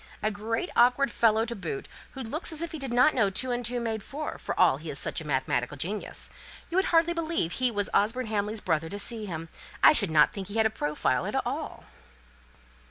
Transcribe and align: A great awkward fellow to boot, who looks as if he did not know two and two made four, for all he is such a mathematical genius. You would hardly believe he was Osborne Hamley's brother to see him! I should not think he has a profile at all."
A 0.23 0.31
great 0.31 0.71
awkward 0.75 1.11
fellow 1.11 1.45
to 1.45 1.55
boot, 1.55 1.87
who 2.13 2.21
looks 2.23 2.51
as 2.51 2.63
if 2.63 2.71
he 2.71 2.79
did 2.79 2.91
not 2.91 3.13
know 3.13 3.29
two 3.29 3.51
and 3.51 3.63
two 3.63 3.79
made 3.79 4.01
four, 4.01 4.39
for 4.39 4.59
all 4.59 4.77
he 4.77 4.89
is 4.89 4.97
such 4.97 5.21
a 5.21 5.27
mathematical 5.27 5.77
genius. 5.77 6.31
You 6.71 6.77
would 6.79 6.85
hardly 6.85 7.13
believe 7.13 7.51
he 7.51 7.69
was 7.69 7.87
Osborne 7.93 8.25
Hamley's 8.25 8.61
brother 8.61 8.89
to 8.89 8.97
see 8.97 9.27
him! 9.27 9.47
I 9.83 9.93
should 9.93 10.09
not 10.09 10.33
think 10.33 10.47
he 10.47 10.55
has 10.55 10.65
a 10.65 10.71
profile 10.71 11.27
at 11.27 11.45
all." 11.45 11.83